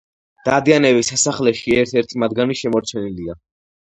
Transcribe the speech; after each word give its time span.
დადიანების 0.47 1.11
სასახლეში 1.11 1.75
ერთ-ერთი 1.81 2.21
მათგანი 2.23 2.57
შემორჩენილია. 2.63 3.37